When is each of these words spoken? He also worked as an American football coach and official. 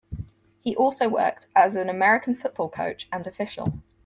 He 0.61 0.75
also 0.75 1.07
worked 1.07 1.45
as 1.55 1.75
an 1.75 1.87
American 1.87 2.35
football 2.35 2.69
coach 2.69 3.07
and 3.11 3.27
official. 3.27 3.83